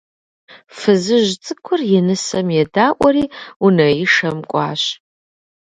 Фызыжь 0.77 1.33
цӀыкӀур 1.43 1.81
и 1.97 2.01
нысэм 2.07 2.47
едаӀуэри 2.61 3.25
унэишэм 3.65 4.37
кӀуащ. 4.49 4.83